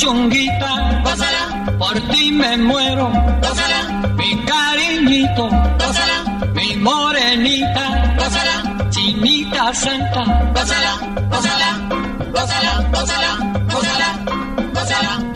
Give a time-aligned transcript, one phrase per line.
[0.00, 3.10] Mi puchonguita, gózala, por ti me muero,
[3.42, 5.48] gózala, mi cariñito,
[5.78, 10.96] gózala, mi morenita, gózala, chinita santa, gózala,
[11.28, 11.78] gózala,
[12.32, 14.18] gózala, gózala, gózala,
[14.72, 15.30] gózala.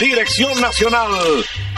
[0.00, 1.10] Dirección Nacional,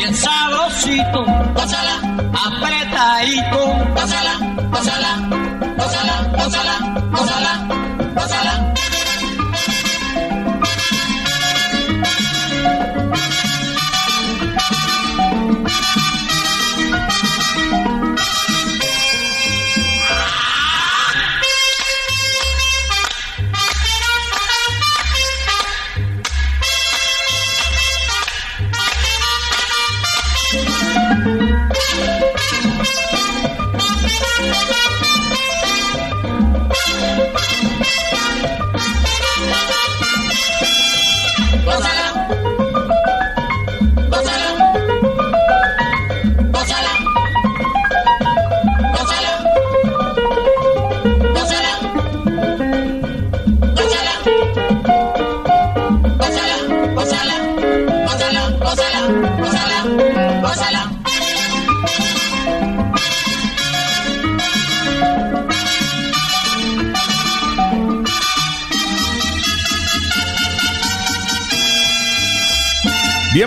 [0.00, 2.00] bien sabrosito, pásala,
[2.32, 3.60] apretadito,
[3.94, 4.34] pásala,
[4.70, 5.39] pásala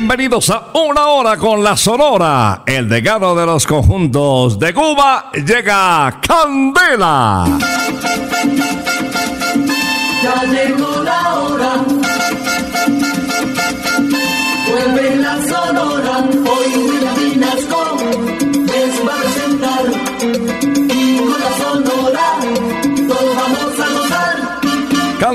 [0.05, 2.63] Bienvenidos a una hora con la Sonora.
[2.65, 7.45] El decano de los conjuntos de Cuba llega Candela.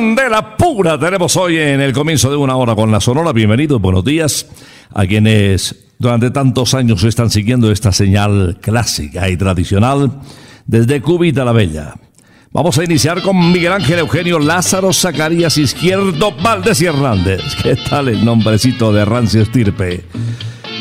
[0.08, 3.30] Candela pura tenemos hoy en el comienzo de una hora con la Sonora.
[3.34, 4.46] Bienvenidos, buenos días
[4.94, 10.18] a quienes durante tantos años están siguiendo esta señal clásica y tradicional
[10.66, 11.94] desde Cubita la Bella.
[12.52, 17.42] Vamos a iniciar con Miguel Ángel Eugenio Lázaro Zacarías Izquierdo Valdés y Hernández.
[17.62, 20.04] ¿Qué tal el nombrecito de Rancio Estirpe?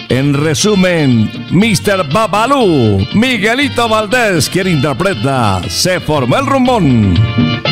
[0.08, 2.10] En resumen, Mr.
[2.14, 7.57] Babalú, Miguelito Valdés, quien interpreta Se formó el rumbón.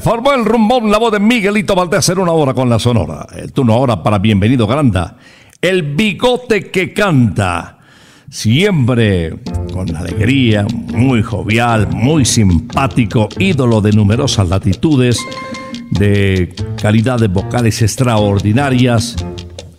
[0.00, 3.26] Formó el rumbón, la voz de Miguelito Valdés en una hora con la sonora.
[3.34, 5.16] El turno ahora para Bienvenido Granda.
[5.60, 7.78] El bigote que canta.
[8.30, 9.38] Siempre
[9.72, 15.18] con alegría, muy jovial, muy simpático, ídolo de numerosas latitudes,
[15.90, 19.16] de calidades vocales extraordinarias.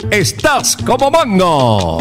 [0.10, 2.00] Estás como mango.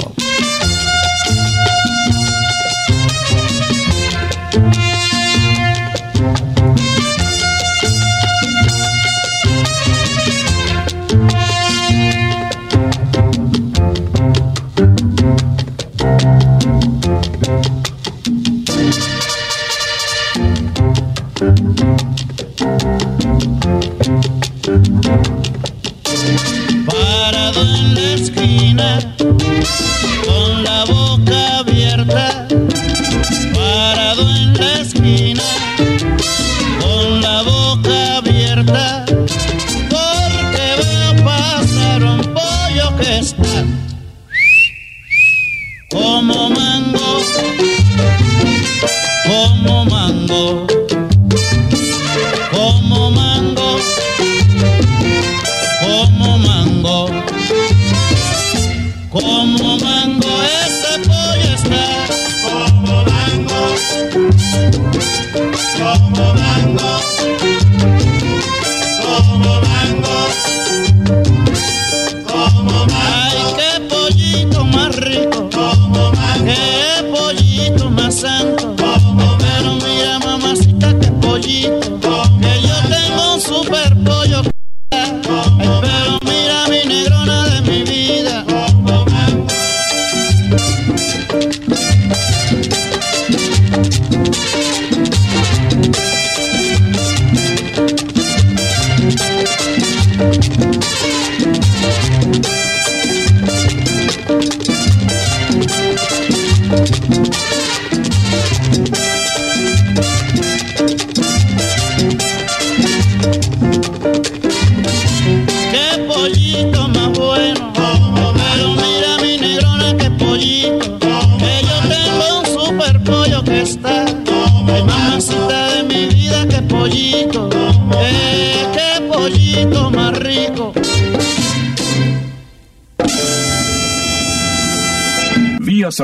[59.11, 59.78] Como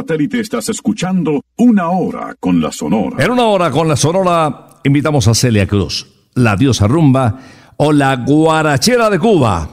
[0.05, 3.25] satélite estás escuchando Una Hora con la Sonora.
[3.25, 7.39] En una hora con la Sonora invitamos a Celia Cruz, la diosa rumba
[7.79, 9.67] o la guarachera de Cuba.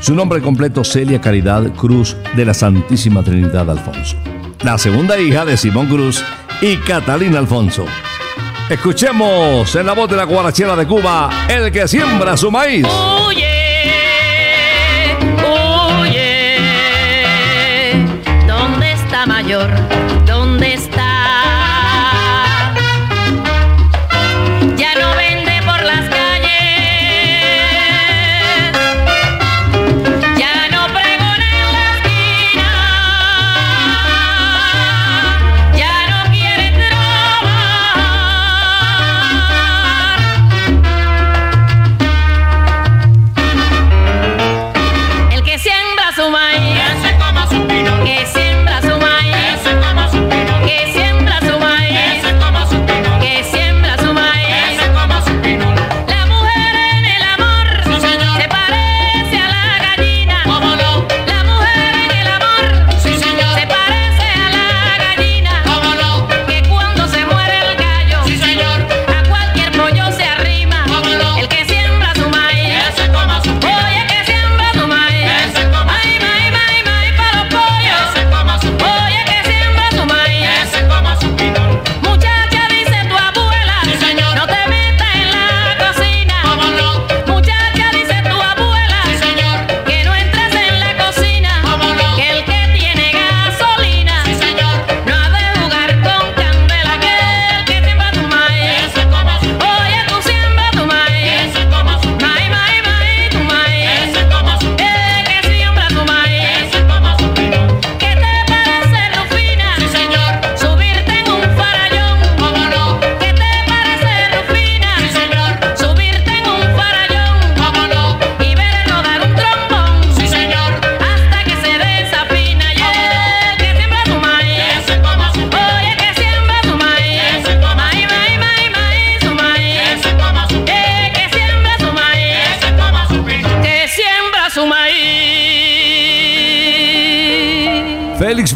[0.00, 4.16] Su nombre completo Celia Caridad Cruz de la Santísima Trinidad Alfonso.
[4.62, 6.24] La segunda hija de Simón Cruz
[6.62, 7.84] y Catalina Alfonso.
[8.70, 12.86] Escuchemos en la voz de la guarachera de Cuba, el que siembra su maíz.
[13.26, 13.43] Oye,
[19.26, 20.03] mayor?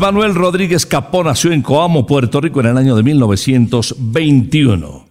[0.08, 5.06] Manuel Rodríguez Capó nació en Coamo, Puerto Rico, en el año de 1921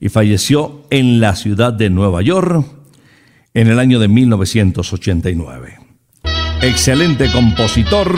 [0.00, 2.64] y falleció en la ciudad de Nueva York
[3.52, 5.78] en el año de 1989.
[6.62, 8.10] Excelente compositor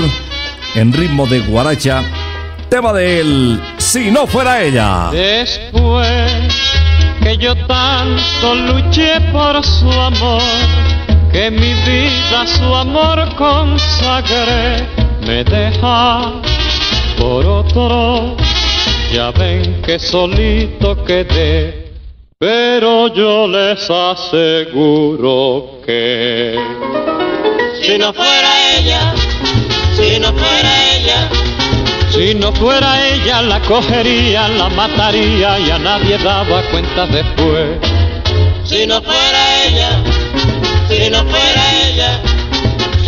[0.76, 2.04] en ritmo de guaracha,
[2.68, 5.10] tema de él, Si no fuera ella.
[5.10, 6.54] Después
[7.24, 10.42] que yo tanto luché por su amor,
[11.32, 16.32] que mi vida su amor consagré, me deja
[17.18, 18.36] por otro.
[19.12, 21.92] Ya ven que solito quedé,
[22.38, 26.56] pero yo les aseguro que
[27.82, 29.14] Si no fuera ella,
[29.96, 31.30] si no fuera ella,
[32.10, 37.78] si no fuera ella la cogería, la mataría y a nadie daba cuenta después.
[38.64, 39.90] si no fuera ella,
[40.88, 42.20] si no fuera ella,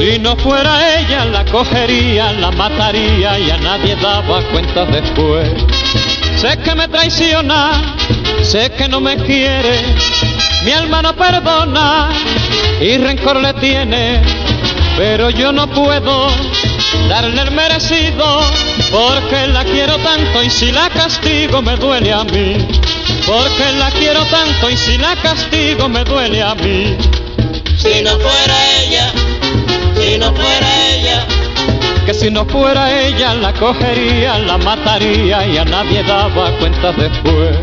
[0.01, 5.51] Si no fuera ella la cogería, la mataría y a nadie daba cuenta después.
[6.37, 7.97] Sé que me traiciona,
[8.43, 9.79] sé que no me quiere,
[10.65, 12.09] mi alma no perdona
[12.81, 14.23] y rencor le tiene,
[14.97, 16.29] pero yo no puedo
[17.11, 18.41] darle el merecido
[18.91, 22.57] porque la quiero tanto y si la castigo me duele a mí.
[23.27, 26.97] Porque la quiero tanto y si la castigo me duele a mí.
[27.77, 29.13] si no fuera ella,
[30.01, 31.27] si no fuera ella,
[32.07, 37.57] que si no fuera ella la cogería, la mataría y a nadie daba cuenta después.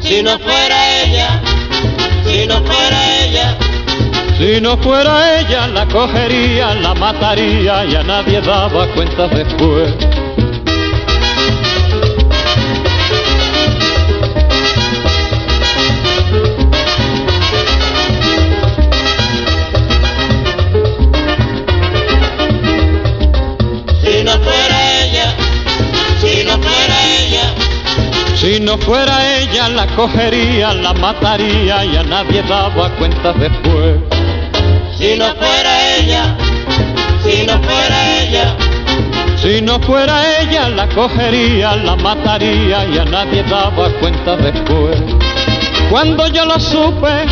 [0.00, 1.40] si no fuera ella,
[2.26, 3.56] si no fuera ella,
[4.38, 9.92] Si no fuera ella la cogería, la mataría y a nadie daba cuenta después.
[28.68, 33.96] No fuera ella la cogería, la mataría y a nadie daba cuenta después.
[34.98, 36.36] si no fuera ella,
[37.24, 38.56] si no fuera ella,
[39.36, 45.00] Si no fuera ella la cogería, la mataría y a nadie daba cuenta después.
[45.90, 47.24] Cuando yo lo supe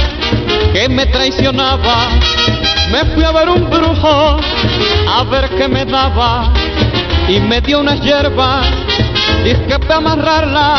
[0.72, 2.08] que me traicionaba,
[2.90, 4.38] me fui a ver un brujo
[5.18, 6.50] a ver qué me daba
[7.28, 8.66] y me dio unas hierbas,
[9.44, 10.78] dije para amarrarla,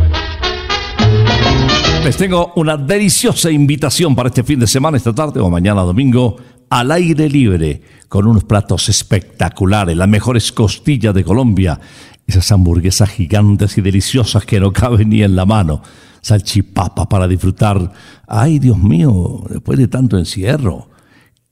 [2.03, 6.35] Les tengo una deliciosa invitación para este fin de semana, esta tarde o mañana domingo,
[6.67, 7.79] al aire libre,
[8.09, 11.79] con unos platos espectaculares, las mejores costillas de Colombia,
[12.25, 15.83] esas hamburguesas gigantes y deliciosas que no caben ni en la mano,
[16.21, 17.93] salchipapa para disfrutar.
[18.27, 20.89] Ay, Dios mío, después de tanto encierro.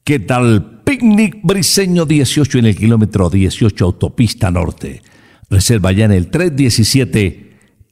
[0.04, 0.82] ¿Qué tal?
[0.84, 5.04] Picnic Briseño 18 en el kilómetro 18 Autopista Norte.
[5.48, 7.49] Reserva ya en el 317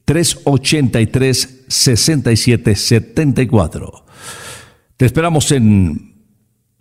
[0.07, 4.05] 383 6774.
[4.95, 6.15] Te esperamos en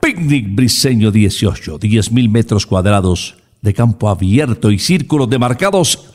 [0.01, 6.15] Picnic Briseño 18, 10.000 metros cuadrados de campo abierto y círculos demarcados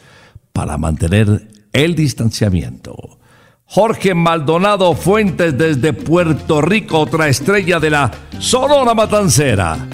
[0.54, 3.20] para mantener el distanciamiento.
[3.66, 9.86] Jorge Maldonado Fuentes desde Puerto Rico, otra estrella de la Sonora Matancera.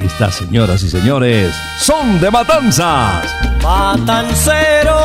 [0.00, 3.22] Aquí está, señoras y señores, son de matanzas.
[3.62, 4.96] Matancero,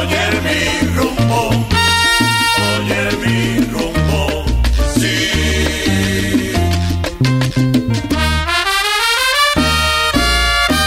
[0.00, 1.48] Oye mi rumbo,
[2.76, 4.44] oye mi rumbo,
[4.94, 6.52] sí.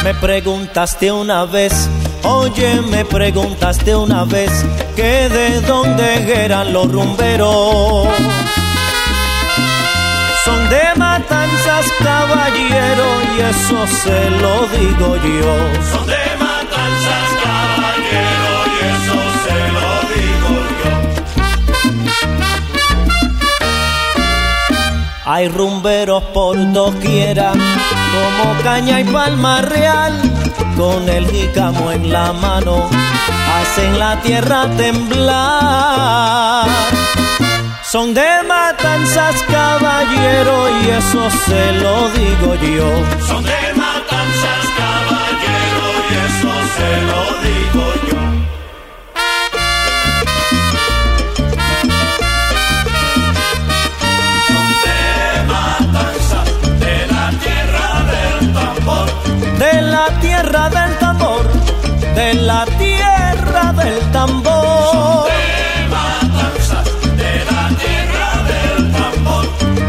[0.03, 1.89] me preguntaste una vez,
[2.21, 4.51] oye, me preguntaste una vez
[4.95, 8.07] que de dónde eran los rumberos.
[10.43, 10.93] Son de
[11.25, 13.05] matanzas, caballero,
[13.35, 15.55] y eso se lo digo yo.
[15.91, 20.93] Son de matanzas, caballero, y eso se lo digo yo.
[25.25, 30.13] Hay rumberos por doquiera, como caña y palma real,
[30.77, 32.89] con el jícamo en la mano,
[33.59, 36.05] hacen la tierra temblar.
[37.95, 43.64] Son de matanzas, caballero, y eso se lo digo yo.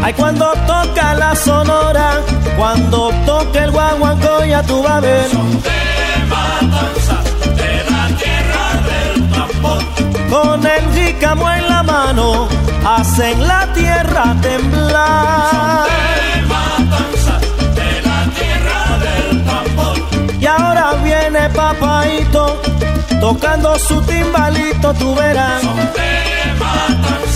[0.07, 2.21] Ay, cuando toca la sonora,
[2.55, 5.29] cuando toca el guaguancó, ya tú vas a ver.
[5.29, 5.79] Son de
[6.29, 7.17] matanza
[7.59, 9.83] de la tierra del tambor.
[10.29, 12.47] Con el jícamo en la mano,
[12.85, 15.87] hacen la tierra temblar.
[15.89, 17.39] De matanza
[17.75, 19.97] de la tierra del tambor.
[20.39, 22.61] Y ahora viene papaito,
[23.19, 25.61] tocando su timbalito, tú verás.
[25.63, 27.26] Son de matanza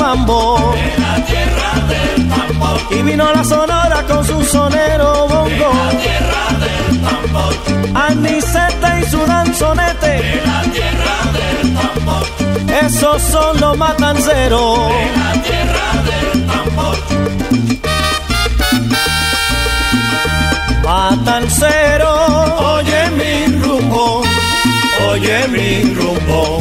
[0.00, 0.74] mambo.
[0.74, 2.78] De la tierra del tambor.
[2.90, 5.70] Y vino la sonora con su sonero bongo.
[5.84, 7.52] La tierra del tambor.
[8.08, 10.08] Anicete y su danzonete.
[10.08, 12.24] De la tierra del tambor.
[12.86, 14.78] Esos son los matanceros.
[14.88, 16.96] De la tierra del tambor.
[20.84, 22.12] Matancero,
[22.74, 24.22] oye mi rumbo,
[25.10, 26.58] oye mi rumbo.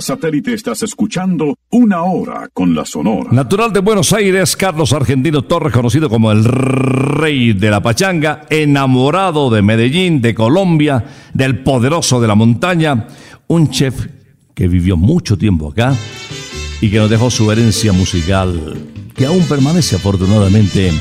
[0.00, 3.30] Satélite estás escuchando Una Hora con la Sonora.
[3.32, 9.50] Natural de Buenos Aires, Carlos Argentino Torres, conocido como el rey de la pachanga, enamorado
[9.50, 13.08] de Medellín, de Colombia, del poderoso de la montaña,
[13.48, 14.06] un chef
[14.54, 15.96] que vivió mucho tiempo acá
[16.80, 18.76] y que nos dejó su herencia musical,
[19.14, 20.92] que aún permanece afortunadamente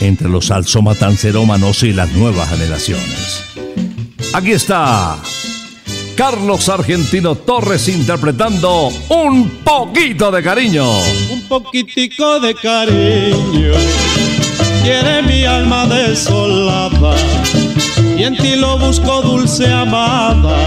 [0.00, 3.44] entre los salsomatancerómanos y las nuevas generaciones.
[4.34, 5.18] Aquí está
[6.18, 10.84] Carlos Argentino Torres interpretando Un poquito de cariño.
[11.30, 13.72] un poquitico de cariño.
[14.82, 17.14] Quiere mi alma desolada
[18.16, 20.58] y en ti lo busco dulce amada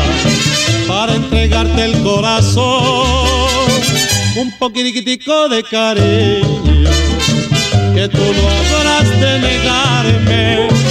[0.88, 3.06] para entregarte el corazón.
[4.38, 6.90] Un poquitico de cariño
[7.94, 10.91] que tú no habrás de negarme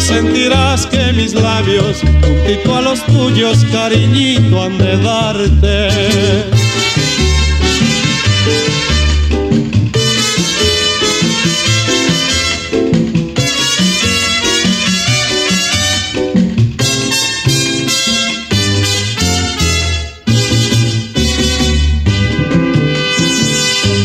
[0.00, 5.88] Sentirás que mis labios, juntito a los tuyos, cariñito han de darte.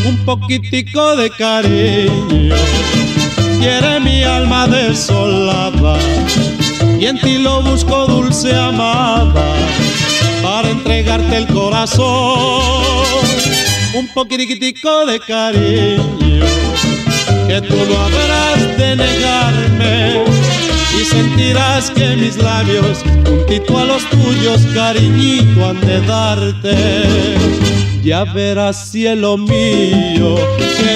[0.06, 2.95] un poquitico de cariño.
[3.58, 5.98] Quiere mi alma desolada
[6.98, 9.44] y en ti lo busco dulce amada
[10.42, 12.06] para entregarte el corazón.
[13.94, 16.44] Un poquitico de cariño
[17.48, 20.24] que tú no habrás de negarme
[20.98, 26.76] y sentirás que mis labios juntito a los tuyos cariñito han de darte.
[28.02, 30.95] Ya verás cielo mío, qué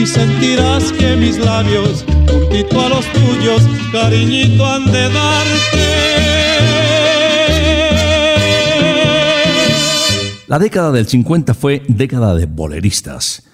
[0.00, 5.78] y sentirás que mis labios, juntito a los tuyos, cariñito han de darte.
[10.46, 13.44] La década del 50 fue década de boleristas.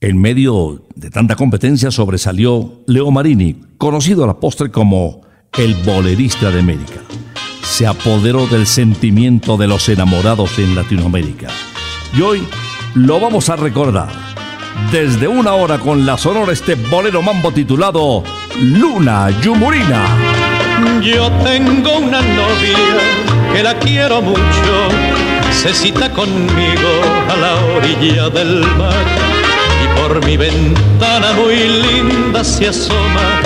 [0.00, 5.22] En medio de tanta competencia sobresalió Leo Marini, conocido a la postre como
[5.58, 7.00] el bolerista de América.
[7.62, 11.48] Se apoderó del sentimiento de los enamorados en Latinoamérica.
[12.16, 12.42] Y hoy
[12.94, 14.33] lo vamos a recordar.
[14.90, 18.22] Desde una hora con la sonora este bolero mambo titulado
[18.60, 20.04] Luna Yumurina.
[21.02, 22.78] Yo tengo una novia
[23.52, 24.88] que la quiero mucho,
[25.52, 26.90] se cita conmigo
[27.28, 29.04] a la orilla del mar
[29.82, 33.40] y por mi ventana muy linda se asoma,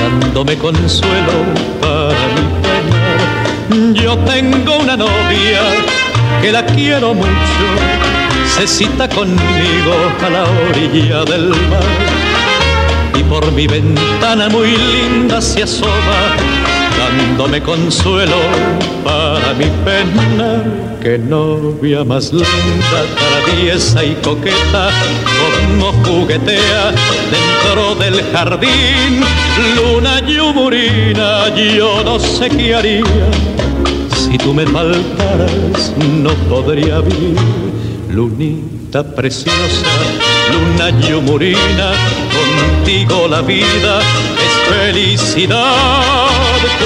[0.00, 1.32] dándome consuelo
[1.80, 3.94] para mi penar.
[3.94, 5.60] Yo tengo una novia
[6.40, 7.30] que la quiero mucho,
[8.56, 12.16] se cita conmigo a la orilla del mar
[13.18, 16.36] y por mi ventana muy linda se asoma,
[16.96, 18.36] dándome consuelo
[19.04, 20.62] para mi pena.
[21.02, 24.88] Que novia más linda, traviesa y coqueta,
[25.38, 26.92] como juguetea
[27.30, 29.20] dentro del jardín.
[29.76, 33.04] Luna yumurina, yo no sé qué haría.
[34.16, 35.92] Si tú me faltaras,
[36.22, 37.65] no podría vivir.
[38.08, 39.86] Lunita preciosa,
[40.52, 41.92] luna yumurina,
[42.32, 46.28] contigo la vida es felicidad.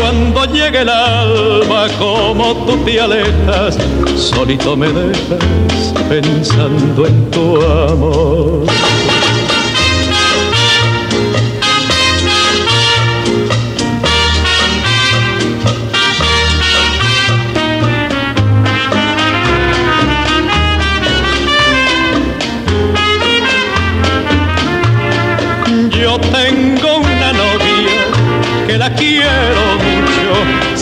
[0.01, 3.77] Cuando llegue el alma, como tú te alejas,
[4.17, 8.67] solito me dejas pensando en tu amor.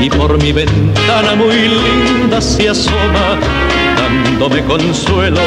[0.00, 3.38] y por mi ventana muy linda se asoma,
[3.96, 5.40] dándome consuelo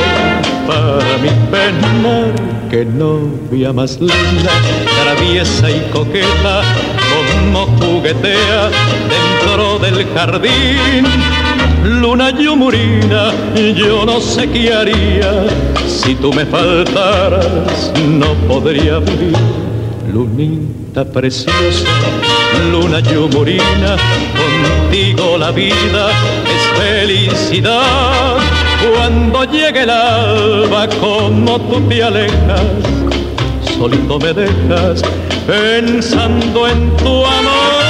[0.68, 2.32] para mi pena.
[2.70, 4.52] Que novia más linda,
[5.04, 6.62] traviesa y coqueta,
[7.12, 8.70] como juguetea
[9.10, 11.06] dentro del jardín.
[11.84, 13.32] Luna yumurina,
[13.76, 15.48] yo no sé qué haría
[15.86, 19.61] si tú me faltaras, no podría vivir.
[20.13, 21.88] Lunita preciosa,
[22.69, 23.95] luna yumurina,
[24.36, 26.10] contigo la vida
[26.54, 28.38] es felicidad.
[28.93, 32.62] Cuando llegue el alba, como tú te alejas,
[33.78, 35.02] solito me dejas
[35.47, 37.81] pensando en tu amor.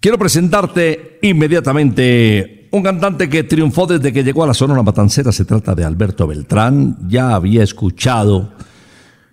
[0.00, 5.44] Quiero presentarte inmediatamente un cantante que triunfó desde que llegó a la Sonora Matancera, se
[5.44, 6.96] trata de Alberto Beltrán.
[7.08, 8.52] Ya había escuchado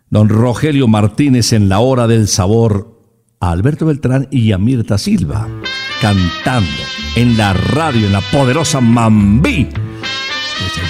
[0.09, 3.01] don Rogelio Martínez en La Hora del Sabor
[3.39, 5.47] a Alberto Beltrán y a Mirta Silva
[6.01, 6.69] cantando
[7.15, 9.67] en la radio, en la poderosa Mambí.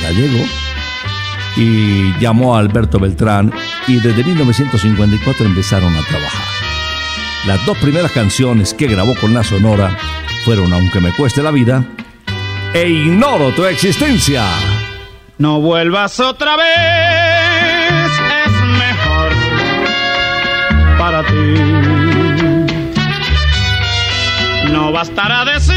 [0.02, 0.46] Gallego
[1.56, 3.52] y llamó a Alberto Beltrán
[3.88, 6.46] y desde 1954 empezaron a trabajar.
[7.46, 9.98] Las dos primeras canciones que grabó con la Sonora
[10.46, 11.86] fueron Aunque me cueste la vida
[12.74, 14.44] e Ignoro tu existencia.
[15.38, 17.07] No vuelvas otra vez,
[24.72, 25.77] No bastará decir,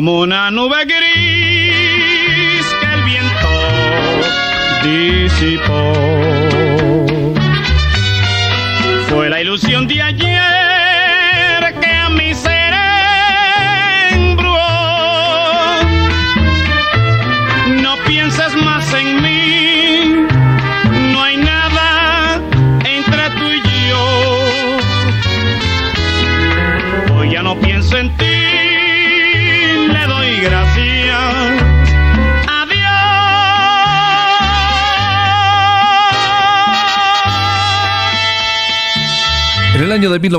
[0.00, 0.26] como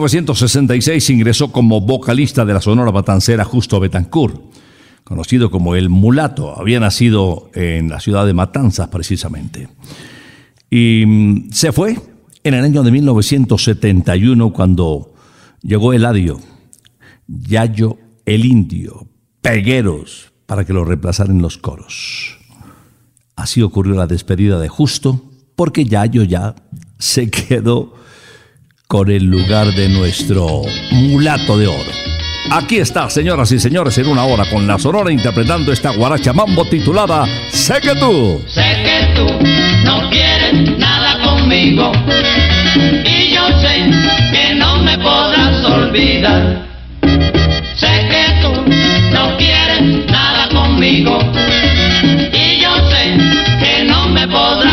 [0.01, 4.41] 1966 ingresó como vocalista de la Sonora Matancera Justo Betancourt,
[5.03, 6.59] conocido como el Mulato.
[6.59, 9.69] Había nacido en la ciudad de Matanzas precisamente.
[10.71, 11.99] Y mm, se fue
[12.43, 15.13] en el año de 1971 cuando
[15.61, 16.39] llegó Eladio,
[17.27, 19.07] Yayo el Indio,
[19.41, 22.39] Pegueros, para que lo reemplazaran los coros.
[23.35, 26.55] Así ocurrió la despedida de Justo, porque Yayo ya
[26.97, 28.00] se quedó
[28.91, 31.91] con el lugar de nuestro mulato de oro.
[32.49, 36.65] Aquí está, señoras y señores, en una hora con la Sonora interpretando esta guaracha mambo
[36.65, 38.43] titulada Sé que tú.
[38.47, 39.27] Sé que tú
[39.85, 41.93] no quieres nada conmigo
[43.05, 43.89] y yo sé
[44.33, 46.67] que no me podrás olvidar.
[47.77, 48.51] Sé que tú
[49.13, 51.17] no quieres nada conmigo
[52.33, 53.17] y yo sé
[53.57, 54.70] que no me podrás.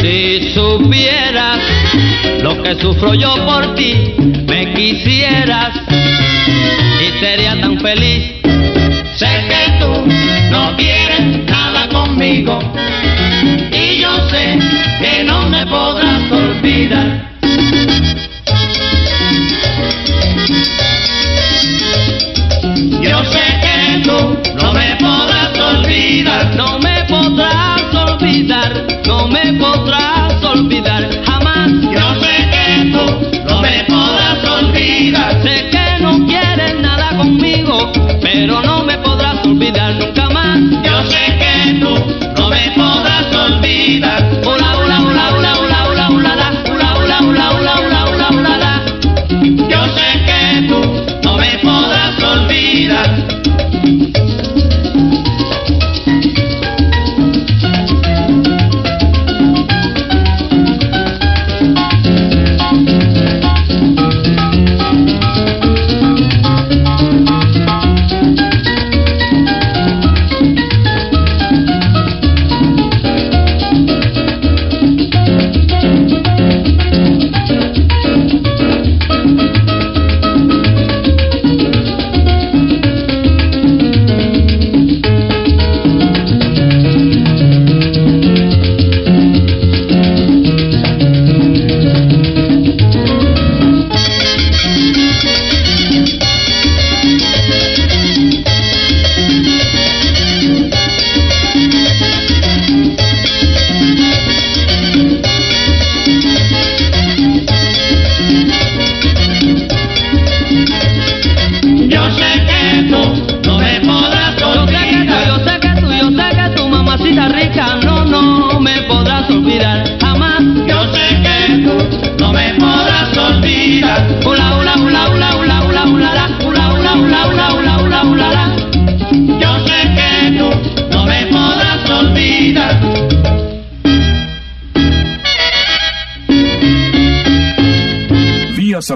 [0.00, 1.58] Si supieras
[2.42, 4.14] lo que sufro yo por ti,
[4.46, 5.72] me quisieras
[7.00, 8.32] y sería tan feliz.
[9.16, 10.06] Sé que tú
[10.50, 12.71] no quieres nada conmigo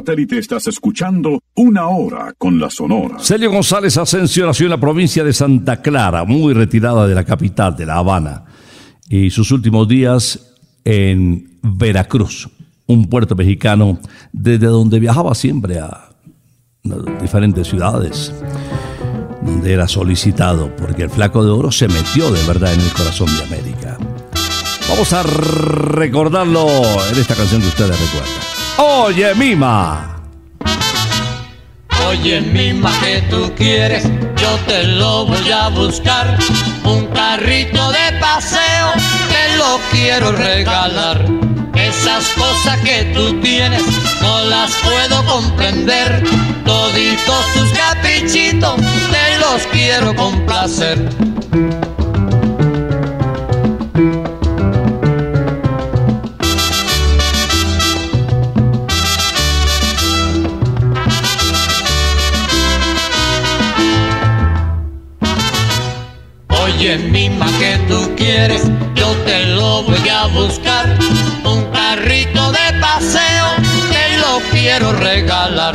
[0.06, 3.18] satélite estás escuchando Una Hora con la Sonora.
[3.18, 7.74] Celio González Asensio nació en la provincia de Santa Clara, muy retirada de la capital,
[7.74, 8.44] de La Habana,
[9.08, 12.48] y sus últimos días en Veracruz,
[12.86, 13.98] un puerto mexicano
[14.32, 16.10] desde donde viajaba siempre a
[17.20, 18.32] diferentes ciudades,
[19.42, 23.28] donde era solicitado, porque el flaco de oro se metió de verdad en el corazón
[23.36, 23.98] de América.
[24.88, 26.68] Vamos a recordarlo
[27.10, 28.45] en esta canción que ustedes recuerdan.
[28.78, 30.16] Oye, Mima.
[32.08, 36.38] Oye, mima, que tú quieres, yo te lo voy a buscar.
[36.84, 38.92] Un carrito de paseo,
[39.28, 41.24] te lo quiero regalar.
[41.74, 43.82] Esas cosas que tú tienes,
[44.22, 46.22] no las puedo comprender.
[46.64, 51.08] Toditos tus caprichitos, te los quiero complacer.
[74.76, 75.74] Quiero regalar.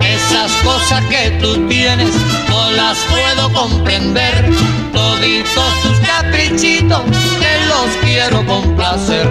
[0.00, 2.12] Esas cosas que tú tienes,
[2.48, 4.50] no las puedo comprender.
[4.92, 7.02] Toditos tus caprichitos,
[7.38, 9.28] te los quiero complacer.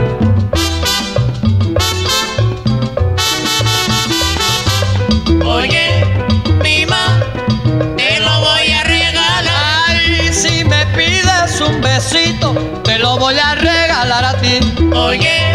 [5.46, 6.06] Oye,
[6.64, 7.20] mima,
[7.98, 9.44] te lo voy a regalar.
[9.88, 12.54] Ay, si me pides un besito,
[12.84, 14.60] te lo voy a regalar a ti.
[14.96, 15.51] Oye,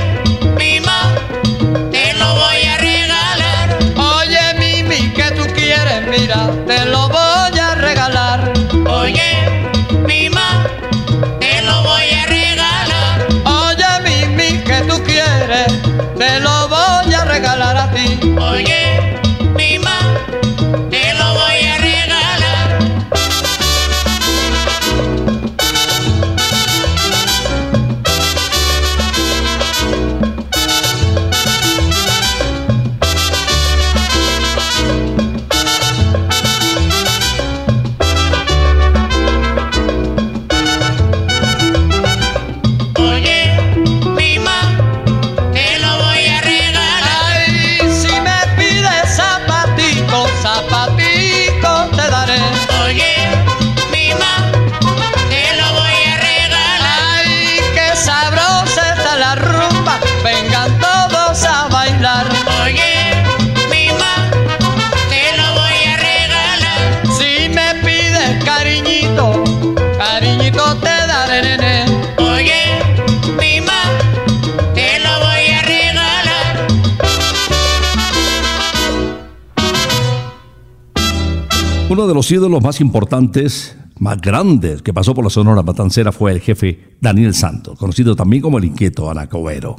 [82.34, 87.34] los más importantes, más grandes que pasó por la Sonora Matancera fue el jefe Daniel
[87.34, 89.76] Santos, conocido también como el inquieto Anacobero.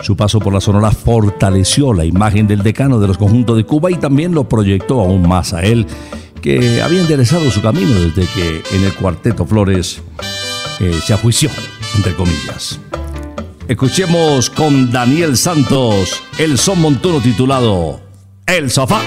[0.00, 3.90] Su paso por la Sonora fortaleció la imagen del decano de los conjuntos de Cuba
[3.90, 5.86] y también lo proyectó aún más a él,
[6.40, 10.00] que había enderezado su camino desde que en el Cuarteto Flores
[10.80, 11.50] eh, se ajuició,
[11.96, 12.80] entre comillas.
[13.66, 18.00] Escuchemos con Daniel Santos el son montuno titulado
[18.46, 19.02] El Sofá.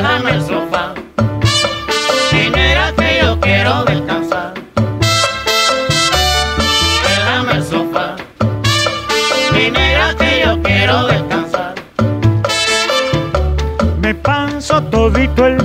[0.00, 0.94] Déjame el sofá.
[2.30, 4.54] Dinero que yo quiero descansar.
[7.02, 8.14] Déjame el sofá.
[9.52, 11.74] Dinero que yo quiero descansar.
[14.00, 15.57] Me paso todito el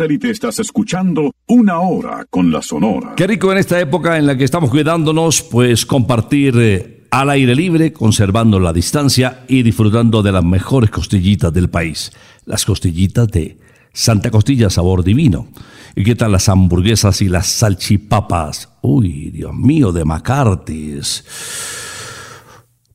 [0.00, 3.12] satélite estás escuchando Una Hora con la Sonora.
[3.16, 7.54] Qué rico en esta época en la que estamos cuidándonos, pues compartir eh, al aire
[7.54, 12.12] libre, conservando la distancia y disfrutando de las mejores costillitas del país.
[12.46, 13.58] Las costillitas de
[13.92, 15.48] Santa Costilla Sabor Divino.
[15.94, 18.70] ¿Y qué tal las hamburguesas y las salchipapas?
[18.80, 21.26] Uy, Dios mío, de McCarthy's.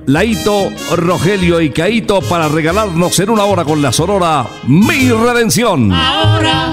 [0.06, 5.92] Laito, Rogelio y Caito para regalarnos en una hora con la sonora Mi Redención.
[5.92, 6.72] Ahora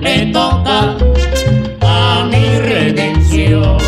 [0.00, 1.09] le toca
[2.90, 3.78] redención.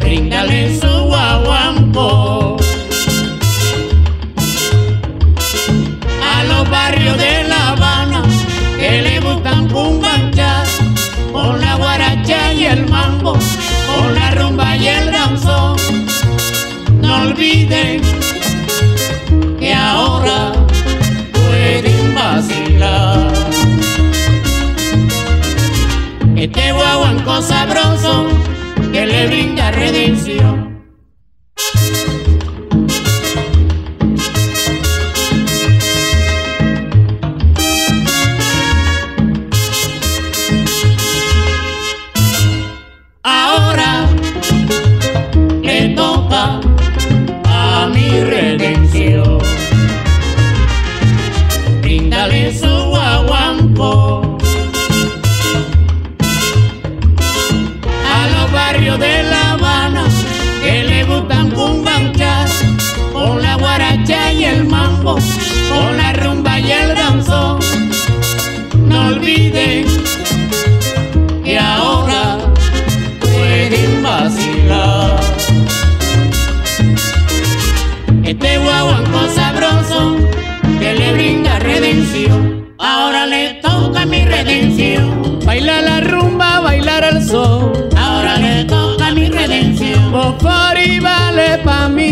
[0.00, 2.56] Bríndale su guaguampo
[6.32, 8.22] a los barrios de La Habana
[8.78, 10.66] que le gustan cumbanchar
[11.32, 15.76] con la guaracha y el mambo, con la rumba y el danzón.
[17.00, 18.09] No olviden
[26.52, 28.26] Este guaguanco sabroso
[28.90, 30.69] que le brinda redención.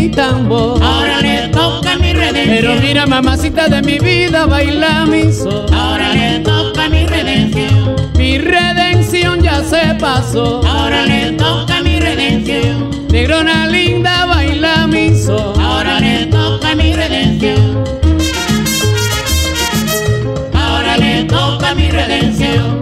[0.09, 0.81] Mi tambor.
[0.83, 2.55] Ahora le toca mi redención.
[2.55, 5.65] Pero mira, mamacita de mi vida, baila mi sol.
[5.73, 7.95] Ahora le toca mi redención.
[8.17, 10.61] Mi redención ya se pasó.
[10.65, 12.89] Ahora le toca mi redención.
[13.09, 15.53] Negrona linda, baila mi sol.
[15.59, 17.83] Ahora le toca mi redención.
[20.53, 22.81] Ahora le toca mi redención.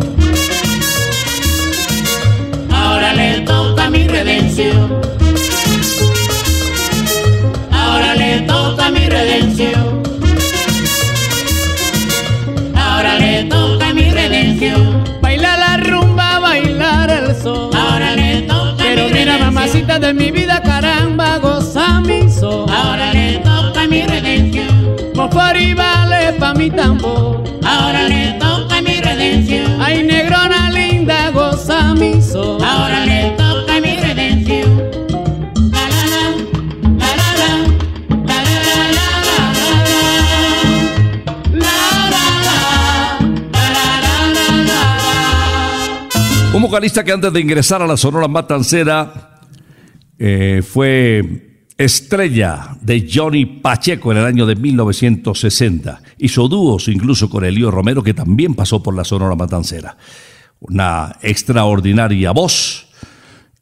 [2.71, 4.96] Ahora le toca mi redención.
[9.17, 10.03] Redención.
[12.75, 15.03] Ahora le toca mi redención.
[15.21, 17.69] Baila la rumba, bailar el sol.
[17.75, 19.53] Ahora le toca Pero mi mira, redención.
[19.53, 22.69] mamacita de mi vida, caramba, goza mi sol.
[22.69, 24.95] Ahora le toca mi redención.
[25.15, 27.43] Bofari vale pa' mi tambor.
[27.63, 28.56] Ahora le toca
[46.67, 49.39] vocalista que antes de ingresar a la Sonora Matancera
[50.19, 56.01] eh, fue estrella de Johnny Pacheco en el año de 1960.
[56.17, 59.95] Hizo dúos incluso con Elío Romero, que también pasó por la Sonora Matancera.
[60.59, 62.89] Una extraordinaria voz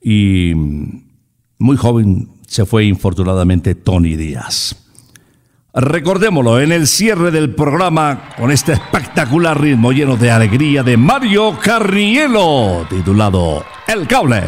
[0.02, 0.54] y
[1.60, 4.84] muy joven se fue infortunadamente Tony Díaz.
[5.76, 11.60] Recordémoslo en el cierre del programa con este espectacular ritmo lleno de alegría de Mario
[11.62, 14.42] Carnielo, titulado El Cable.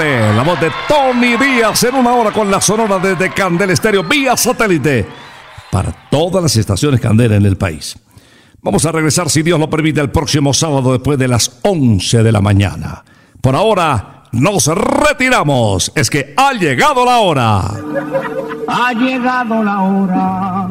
[0.00, 4.34] La voz de Tony Díaz en una hora con la sonora desde Candel Estéreo vía
[4.34, 5.06] satélite
[5.70, 7.98] para todas las estaciones Candela en el país.
[8.62, 12.32] Vamos a regresar, si Dios lo permite, el próximo sábado después de las 11 de
[12.32, 13.04] la mañana.
[13.42, 15.92] Por ahora, nos retiramos.
[15.94, 17.60] Es que ha llegado la hora.
[18.68, 20.68] Ha llegado la hora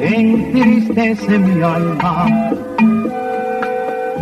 [0.00, 2.26] entristece mi alma.